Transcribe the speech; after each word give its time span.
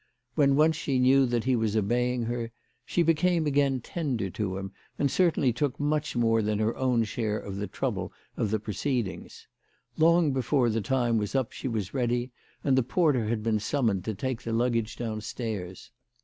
When 0.33 0.55
once 0.55 0.77
she 0.77 0.97
knew 0.97 1.27
that 1.27 1.43
he 1.43 1.55
was 1.55 1.77
obeying 1.77 2.23
her 2.23 2.51
she 2.83 3.03
became 3.03 3.45
again 3.45 3.81
tender 3.81 4.31
to 4.31 4.57
him, 4.57 4.71
and 4.97 5.11
certainly 5.11 5.53
took 5.53 5.79
much 5.79 6.15
more 6.15 6.41
than 6.41 6.57
her 6.57 6.75
own 6.75 7.03
share 7.03 7.37
of 7.37 7.57
the 7.57 7.67
trouble 7.67 8.11
of 8.35 8.49
the 8.49 8.59
proceed 8.59 9.07
ings. 9.07 9.45
Long 9.99 10.33
before 10.33 10.71
the 10.71 10.81
time 10.81 11.19
was 11.19 11.35
up 11.35 11.51
she 11.51 11.67
was 11.67 11.93
ready, 11.93 12.31
and 12.63 12.75
the 12.75 12.81
porter 12.81 13.25
had 13.27 13.43
been 13.43 13.59
summoned 13.59 14.03
to 14.05 14.15
take 14.15 14.41
the 14.41 14.53
luggage 14.53 14.95
downstairs. 14.95 15.91